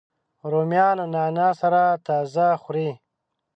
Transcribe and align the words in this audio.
رومیان 0.51 0.95
له 0.99 1.05
نعناع 1.13 1.51
سره 1.61 1.81
تازه 2.07 2.47
خوري 2.61 2.89